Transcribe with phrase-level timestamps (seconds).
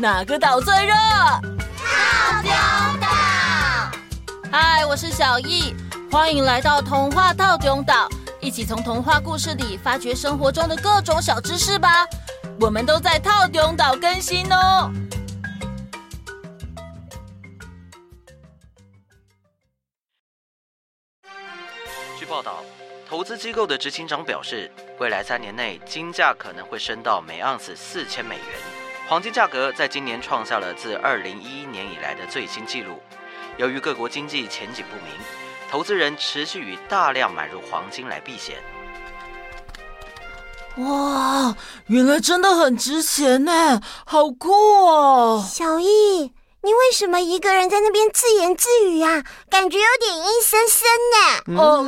[0.00, 0.94] 哪个岛最热？
[0.94, 2.52] 套丁
[3.00, 3.08] 岛。
[4.52, 5.74] 嗨，我是小易，
[6.08, 8.08] 欢迎来到童话套丁岛，
[8.40, 12.06] 一起从童话故事里发掘生活中的各种小知识吧。
[12.60, 14.88] 我们都在套丁岛更新哦。
[22.16, 22.62] 据报道，
[23.08, 24.70] 投资机构的执行长表示，
[25.00, 28.44] 未来三年内金价可能会升到每盎司四千美元，
[29.08, 33.00] 黄金价格在今年创下了自二零一一年以来的最新纪录。
[33.56, 35.14] 由于各国经济前景不明，
[35.70, 38.56] 投资人持续以大量买入黄金来避险。
[40.76, 45.42] 哇，原来真的很值钱呢，好酷哦！
[45.48, 46.30] 小易，
[46.62, 49.24] 你为什么一个人在那边自言自语啊？
[49.48, 51.62] 感觉有点阴森森呢。
[51.62, 51.82] 哦、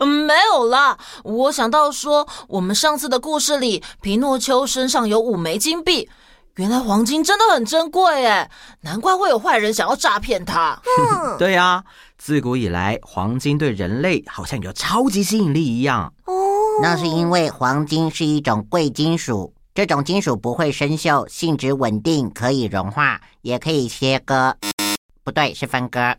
[0.00, 6.10] 嗯，没有啦，我想到说，我们上次的故事里，皮诺丘身上有五枚金币。
[6.56, 8.50] 原来黄金真的很珍贵哎，
[8.82, 10.78] 难怪会有坏人想要诈骗他。
[10.84, 11.82] 嗯， 对啊，
[12.18, 16.12] 自古以来，黄金对人类好像有超级吸引力一样。
[16.26, 16.34] 哦，
[16.82, 24.54] 那是因为黄金是一种贵金属，这种金属不会生锈，性质稳定，可以融化，也可以切割，
[25.24, 26.14] 不对，是分割，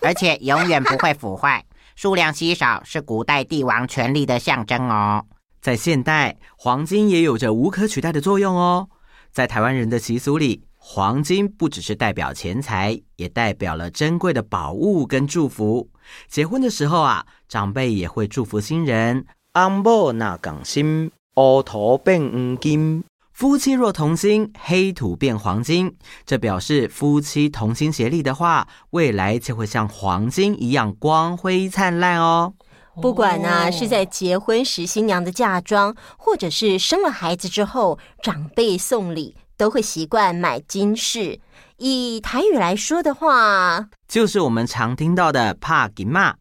[0.00, 1.64] 而且永远不会腐坏，
[1.94, 5.24] 数量稀少，是古代帝王权力的象征哦。
[5.62, 8.88] 在现代，黄金也有着无可取代的作用哦。
[9.36, 15.90] 在台湾人的习俗里，黄金不只是代表钱财，也代表了珍贵的宝物跟祝福。
[16.26, 19.26] 结婚的时候啊，长辈也会祝福新人。
[19.52, 23.04] 红某若同心，乌土变黄金。
[23.34, 25.94] 夫妻若同心，黑土变黄金。
[26.24, 32.54] 这表示夫妻同心协力的话，未来就会像黄金一样光辉灿烂哦。
[33.00, 41.38] 不管呢、啊，是在结婚时新娘的嫁妆，或者是生了孩子之后长辈送礼，都会习惯买金饰。
[41.76, 46.36] 以台语来说的话，就是我们常听到的“怕金嘛”。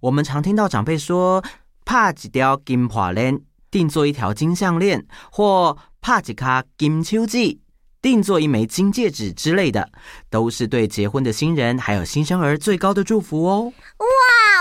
[0.00, 1.42] 我们常听到长辈说
[1.86, 7.62] “怕几条金项链，定做一条金项链”，或“怕几卡金秋季，
[8.02, 9.90] 定做一枚金戒指”之类的，
[10.28, 13.72] 都是对结婚的新人还有新生儿最高的祝福哦。
[13.98, 14.06] 哇！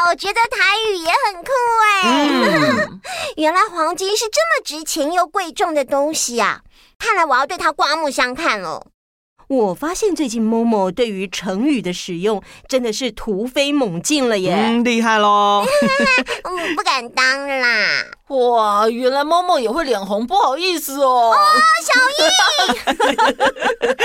[0.10, 1.52] 我觉得台语也很酷
[2.04, 2.88] 哎！
[3.38, 6.62] 原来黄金是这么值钱又贵重的东西啊！
[7.00, 8.86] 看来我要对它刮目相看了。
[9.56, 14.54] 我发现最近某某对于成语的使用真的是突飞猛进了耶！
[14.56, 15.66] 嗯，厉害喽！
[16.44, 18.04] 嗯，不敢当啦！
[18.28, 21.32] 哇，原来某某也会脸红，不好意思哦。
[21.32, 21.36] 哦，
[21.84, 23.98] 小艺，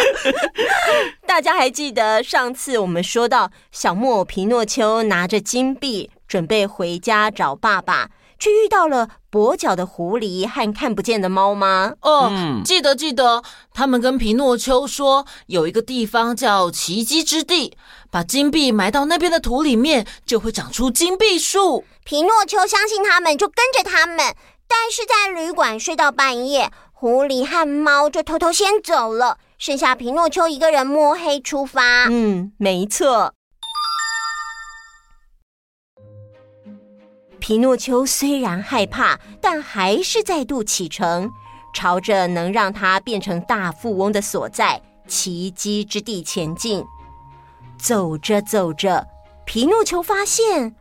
[1.26, 8.10] 大家还记得上次我们说到小木偶皮诺丘拿着金币准备回家找爸爸。
[8.38, 11.94] 却遇到了跛脚的狐狸和看不见的猫吗？
[12.02, 13.42] 哦，嗯、记得记得，
[13.74, 17.76] 他们跟皮诺丘说有一个地方叫奇迹之地，
[18.10, 21.84] 把金币埋到那边的土里面，就会长出金币树。
[22.04, 24.34] 皮诺丘相信他们，就跟着他们。
[24.66, 32.06] 但是在旅馆睡到半夜，狐狸和猫就偷偷先走了，剩下皮诺丘一个人摸黑出发。
[32.10, 33.32] 嗯，没错。
[37.48, 41.30] 皮诺丘虽然害怕，但还是再度启程，
[41.72, 44.78] 朝着能让他变成大富翁的所在——
[45.08, 46.84] 奇迹之地前进。
[47.78, 49.08] 走着走着，
[49.46, 50.76] 皮诺丘发现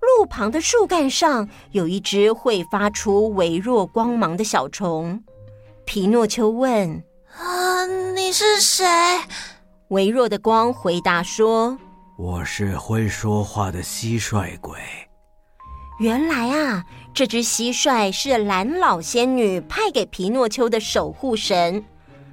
[0.00, 5.20] 路旁的树干上有一只会发出微弱光芒的小虫。
[5.84, 7.02] 皮诺丘问
[7.36, 8.86] ：“啊，你是谁？”
[9.90, 11.76] 微弱的光回答说
[12.16, 14.78] ：“我是会说话的蟋蟀鬼。”
[15.98, 16.84] 原来啊，
[17.14, 21.84] 这只蟋蟀是蓝老仙女派给皮诺丘的守护神。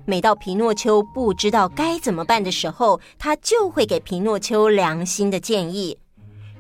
[0.04, 5.96] 每到皮诺丘不知道该怎么办的时候，她就会给皮诺丘良心的建议。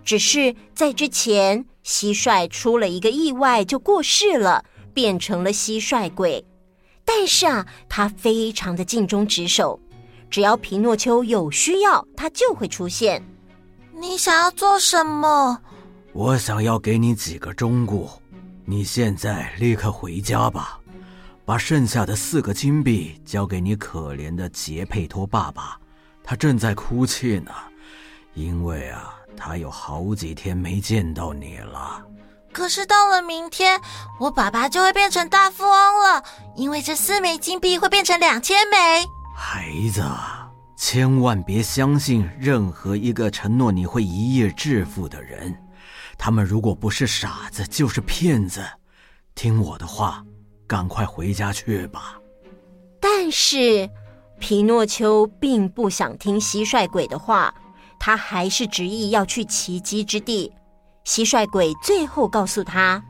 [0.05, 4.63] 只是在之前，蟋蟀出了一个意外，就过世了，
[4.93, 6.45] 变成了蟋蟀鬼。
[7.03, 9.79] 但是啊，他非常的尽忠职守，
[10.29, 13.23] 只要皮诺丘有需要，他就会出现。
[13.99, 15.59] 你想要做什么？
[16.13, 18.19] 我想要给你几个忠告，
[18.65, 20.77] 你现在立刻回家吧，
[21.45, 25.79] 把剩下的四个金币交给你可怜的杰佩托爸爸，
[26.21, 27.51] 他正在哭泣呢，
[28.33, 32.05] 因为啊，他有好几天没见到你了。
[32.51, 33.79] 可是到了明天，
[34.19, 36.21] 我爸爸就会变成大富翁了，
[36.57, 39.05] 因为这四枚金币会变成两千枚。
[39.33, 40.03] 孩子，
[40.75, 45.57] 千万别相信任何一个承诺你会一夜致富的人。
[46.23, 48.63] 他们如果不是傻子，就是骗子。
[49.33, 50.23] 听我的话，
[50.67, 52.15] 赶快回家去吧。
[52.99, 53.89] 但是，
[54.39, 57.51] 皮诺丘并不想听蟋蟀鬼的话，
[57.99, 60.53] 他还是执意要去奇迹之地。
[61.03, 63.03] 蟋蟀鬼最后告诉他：“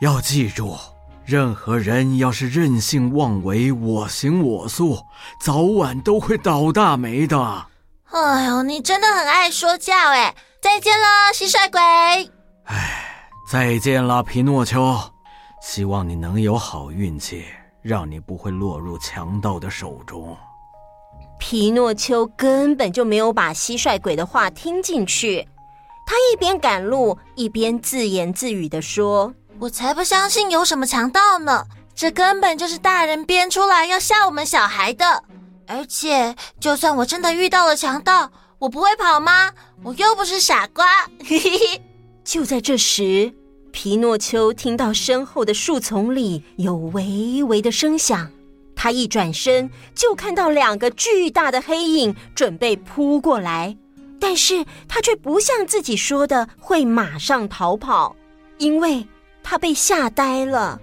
[0.00, 0.78] 要记住，
[1.24, 5.04] 任何人要是任性妄为、我行我素，
[5.40, 7.66] 早晚都会倒大霉的。”
[8.12, 10.32] 哎呦，你真的很爱说教哎！
[10.60, 12.30] 再见了，蟋蟀鬼。
[13.52, 14.98] 哎，再见了，皮诺丘。
[15.60, 17.44] 希望你能有好运气，
[17.82, 20.34] 让你不会落入强盗的手中。
[21.38, 25.46] 皮诺丘根本就没有把蟋蟀鬼的话听进去，
[26.06, 31.66] 他一边赶路，一边自言自语地说：“我才不相信有什么强盗呢！
[31.94, 35.22] 这根本就是大人编出来要吓我们小孩的。
[35.66, 39.52] 而且，就算我真的遇到了强盗，我不会跑吗？
[39.82, 40.86] 我又不是傻瓜。”
[41.22, 41.82] 嘿嘿嘿
[42.24, 43.34] 就在这时，
[43.72, 48.30] 皮诺丘听到身后的树丛里有微微的声响。
[48.76, 53.76] 他一转身就看到两个巨大的黑影准备扑过来，
[54.20, 58.14] 但是他却不像自己说的会马上逃跑，
[58.58, 59.06] 因为
[59.42, 60.80] 他被吓呆了。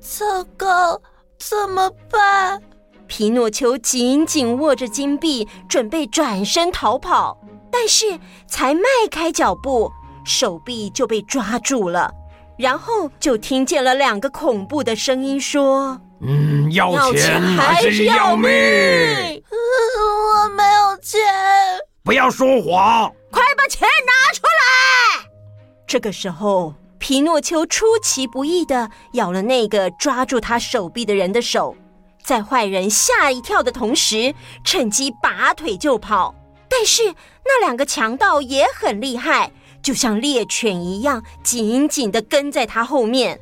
[0.00, 1.00] 糟糕，
[1.38, 2.60] 怎么办？
[3.06, 7.38] 皮诺丘紧紧握着金币，准备转身逃跑，
[7.70, 9.90] 但是才迈开脚步，
[10.24, 12.12] 手臂就被抓住了，
[12.56, 16.00] 然后就听见了两个恐怖的声音说。
[16.26, 18.50] 嗯，要钱还是要命？
[19.50, 21.20] 我没有钱。
[22.02, 25.28] 不要说谎，快把钱拿出来！
[25.86, 31.76] 这个时候，皮诺丘出其不意的咬了那个抓住他手臂的人的手，
[32.22, 34.34] 在坏人吓一跳的同时，
[34.64, 36.34] 趁机拔腿就跑。
[36.68, 37.14] 但是
[37.44, 39.52] 那两个强盗也很厉害，
[39.84, 43.38] 就像猎犬一样，紧紧的跟在他后面。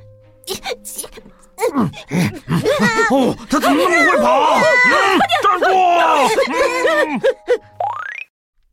[1.75, 2.59] 嗯嗯嗯、
[3.11, 4.59] 哦，他怎么那么会跑？
[4.59, 5.67] 嗯、站住！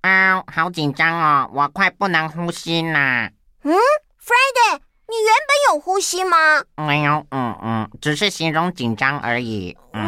[0.02, 3.30] 啊、哦，好紧张哦，我快不能呼吸啦。
[3.64, 3.72] 嗯
[4.20, 6.38] ，Friday，你原本有呼吸吗？
[6.78, 9.78] 没有，嗯嗯，只是形容紧张而已。
[9.94, 10.02] 嗯，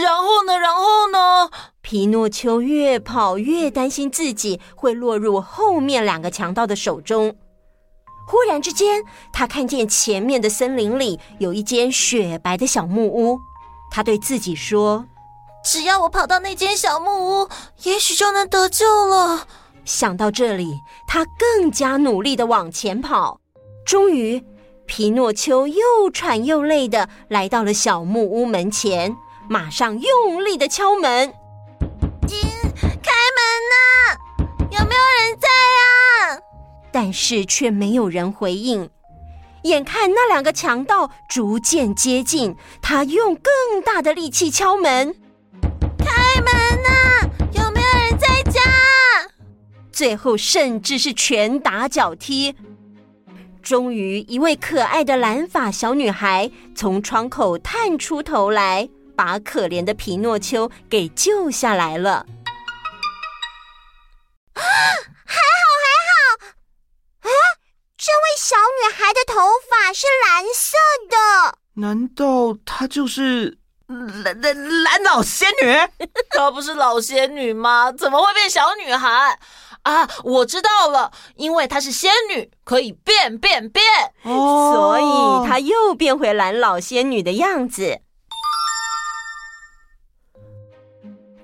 [0.00, 0.58] 然后呢？
[0.58, 1.50] 然后呢？
[1.84, 7.36] 皮诺丘越跑越担心自己会落入后面两个强盗的手中。
[8.26, 9.04] 忽然之间，
[9.34, 13.38] 他看见前面的森林里有一间雪白的小木屋。
[13.92, 15.04] 他对自己说
[15.62, 17.48] ：“只要我跑到那间小木屋，
[17.82, 19.46] 也许就能得救了。”
[19.84, 23.38] 想到这里，他更加努力的往前跑。
[23.84, 24.42] 终于，
[24.86, 29.14] 皮诺丘又喘又累的来到了小木屋门前，
[29.50, 31.34] 马上用力的敲门
[32.26, 33.40] ：“开门
[33.70, 34.16] 呐！
[34.70, 36.40] 有没有人在啊？”
[36.92, 38.88] 但是却没有人回应。
[39.64, 45.14] 眼看那两个强盗逐渐接近，他用更大的力气敲门
[45.98, 47.28] ：“开门呐！
[47.52, 48.60] 有没有人在家？”
[49.90, 52.54] 最后甚至是拳打脚踢。
[53.62, 62.26] 终于，一位可爱的蓝发小女孩从窗口探出头来，把可怜的皮诺丘给救下来了。
[64.54, 64.62] 啊，
[65.24, 67.28] 还好还好！
[67.28, 67.30] 啊
[67.96, 69.40] 这位小女孩的头
[69.70, 70.76] 发是蓝色
[71.08, 75.72] 的，难道她就是蓝蓝蓝老仙女？
[76.30, 77.90] 她不是老仙女吗？
[77.90, 79.38] 怎么会变小女孩？
[79.82, 83.84] 啊，我知道了，因为她是仙女，可以变变变，
[84.22, 88.00] 哦，所以她又变回蓝老仙女的样子。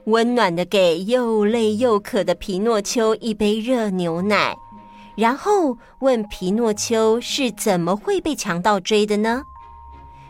[0.04, 4.56] 温暖的给又累又渴的皮诺丘一杯热牛奶。
[5.16, 9.42] 然后问皮诺丘是怎么会被强盗追的呢？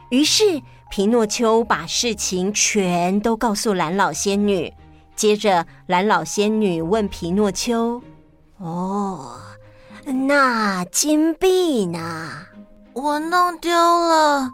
[0.09, 0.61] 于是
[0.91, 4.73] 皮诺丘把事情全都告诉蓝老仙女。
[5.15, 8.03] 接着，蓝老仙女问皮诺丘
[8.59, 9.37] ：“哦，
[10.05, 12.33] 那金币呢？
[12.95, 14.51] 我弄丢了。”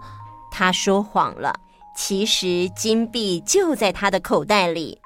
[0.52, 1.54] 他说谎了，
[1.96, 4.98] 其实金币就在他的口袋里。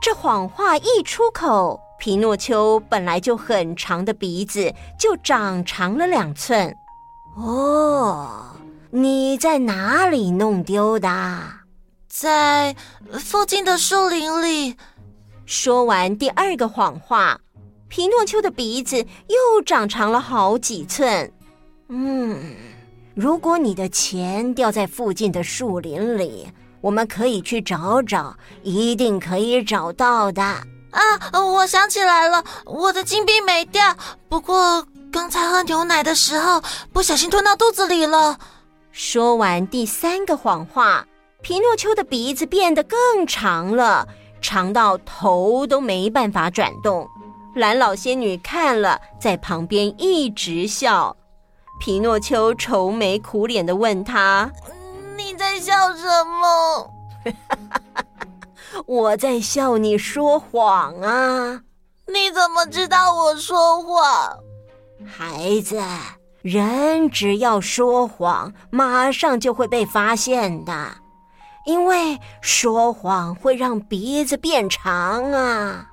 [0.00, 6.74] 这谎话一出口，皮诺丘本来就很长的鼻子就长长了两寸。
[7.36, 8.56] 哦，
[8.90, 11.08] 你在哪里弄丢的？
[12.08, 12.74] 在
[13.12, 14.76] 附近的树林里。
[15.44, 17.40] 说完第二个谎话，
[17.88, 21.30] 皮诺丘的鼻子又长长了好几寸。
[21.88, 22.54] 嗯，
[23.14, 26.48] 如果你的钱掉在附近的树林里，
[26.80, 30.42] 我们可以去找找，一定可以找到的。
[30.42, 33.94] 啊，我想起来了，我的金币没掉。
[34.28, 38.38] 不过刚才喝牛奶的时候不小心吞到肚子里了。
[38.90, 41.06] 说完第三个谎话，
[41.42, 44.06] 皮诺丘的鼻子变得更长了，
[44.40, 47.06] 长到头都没办法转动。
[47.54, 51.14] 蓝老仙女看了，在旁边一直笑。
[51.80, 54.50] 皮诺丘愁眉苦脸地问他
[55.18, 56.94] ：“你在笑什么
[58.86, 61.62] ？”“我在笑你说谎啊
[62.06, 64.38] ！”“你怎么知道我说谎
[65.04, 65.82] ？”“孩子，
[66.42, 70.92] 人只要说谎，马上就会被发现的，
[71.66, 75.88] 因为说谎会让鼻子变长啊。”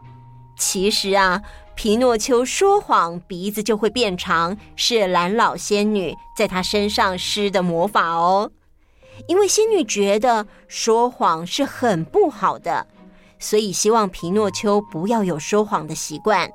[0.57, 1.41] 其实啊，
[1.75, 8.49] 皮诺丘说谎，鼻子就会变长，是蓝老仙女在他身上施的魔法哦。
[9.27, 12.85] 因为仙女觉得说谎是很不好的，
[13.39, 16.49] 所以希望皮诺丘不要有说谎的习惯。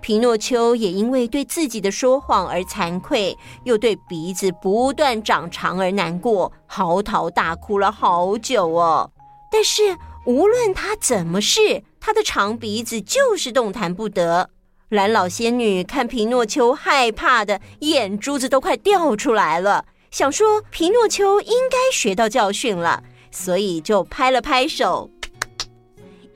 [0.00, 9.10] 皮诺丘也因为对自己的说谎而惭愧，又对鼻子不断长长而难过，嚎啕大哭了好久哦。
[9.50, 9.96] 但是
[10.26, 14.50] 无论他怎么试，他的长鼻子就是动弹不得。
[14.90, 23.02] 蓝老仙女看皮诺丘害怕的眼珠子都快掉出来了，想说皮诺丘应该学到教训了，
[23.32, 25.10] 所以就拍了拍手，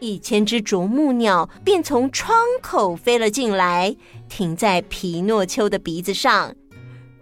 [0.00, 3.94] 一千只啄木鸟便从窗口飞了进来，
[4.28, 6.56] 停在皮诺丘的鼻子上，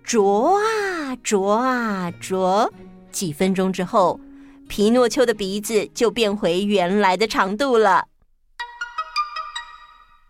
[0.02, 2.72] 啄啊啄啊啄，
[3.12, 4.18] 几分钟之后，
[4.66, 8.06] 皮诺丘的鼻子就变回原来的长度了。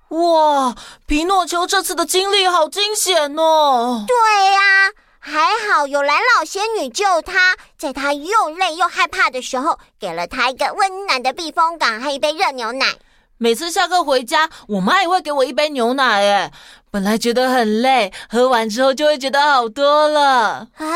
[0.08, 0.74] 哇，
[1.06, 4.04] 皮诺丘这次的经历好惊险哦！
[4.08, 4.16] 对
[4.52, 4.90] 呀、啊，
[5.28, 12.94] 还好有蓝老仙女救他，在他又累又害怕的时候，给了他一个温暖的避风港和一杯热牛奶。
[13.36, 16.24] 每次下课回家，我妈也会给我一杯牛奶。
[16.24, 16.52] 哎，
[16.92, 20.68] 本来觉得很累，喝完之后就会觉得好多了。
[20.76, 20.86] 啊，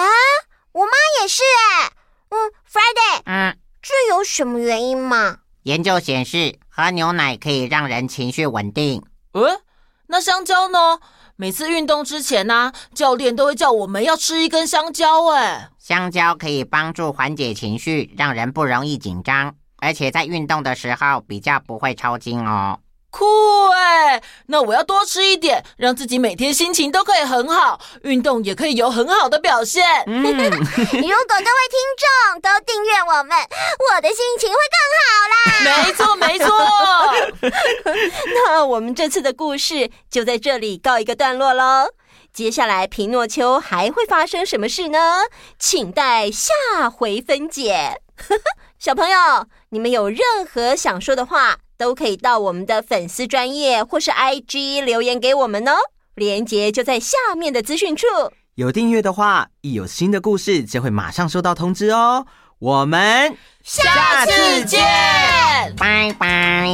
[0.71, 1.43] 我妈也是
[1.83, 1.91] 哎。
[2.29, 5.39] 嗯，Friday，嗯，这有什么原因吗？
[5.65, 9.03] 研究显示，喝牛奶可以让人情绪稳定。
[9.33, 9.61] 呃，
[10.11, 10.99] 那香蕉呢？
[11.37, 15.27] 每次运动之前呢、啊，教练都会叫我们要吃一根香蕉。
[15.29, 22.81] 哎，香蕉可以帮助缓解情绪，让人不容易紧张，而且在运动的时候比较不会抽筋哦。
[23.11, 24.23] 酷哎！
[24.47, 29.85] 那我要多吃一点，让自己每天心情都可以很好，运动也可以有很好的表现。
[30.07, 33.37] 嗯、 如果各位听众都订阅我们，
[33.95, 35.37] 我的心情会更好啦。
[35.85, 36.49] 没错，没错。
[38.47, 41.89] 那我们这次的故事就在这里告一个段落喽。
[42.33, 45.23] 接下来皮诺丘还会发生什么事呢？
[45.59, 48.01] 请待下回分解。
[48.79, 55.73] 小朋友，你们有任何想说的话，都可以到我们的粉丝专业或是 IG 留言给我们哦，
[56.15, 58.07] 链接就在下面的资讯处。
[58.57, 62.27] 有订阅的话，一有新的故事就会马上收到通知哦。
[62.59, 64.79] 我们下次见，
[65.79, 66.69] 拜拜。